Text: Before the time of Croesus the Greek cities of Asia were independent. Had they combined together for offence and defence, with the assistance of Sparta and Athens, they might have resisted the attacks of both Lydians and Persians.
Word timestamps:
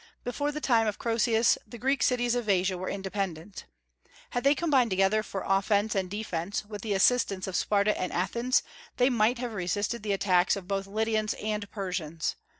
Before 0.23 0.51
the 0.51 0.59
time 0.59 0.87
of 0.87 0.97
Croesus 0.97 1.59
the 1.67 1.77
Greek 1.77 2.01
cities 2.01 2.33
of 2.33 2.49
Asia 2.49 2.75
were 2.75 2.89
independent. 2.89 3.65
Had 4.31 4.43
they 4.43 4.55
combined 4.55 4.89
together 4.89 5.21
for 5.21 5.43
offence 5.45 5.93
and 5.93 6.09
defence, 6.09 6.65
with 6.65 6.81
the 6.81 6.95
assistance 6.95 7.45
of 7.45 7.55
Sparta 7.55 7.95
and 7.95 8.11
Athens, 8.11 8.63
they 8.97 9.11
might 9.11 9.37
have 9.37 9.53
resisted 9.53 10.01
the 10.01 10.13
attacks 10.13 10.55
of 10.55 10.67
both 10.67 10.87
Lydians 10.87 11.35
and 11.35 11.69
Persians. 11.69 12.35